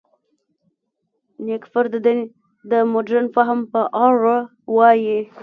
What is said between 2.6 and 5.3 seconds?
د مډرن فهم په اړه وايي.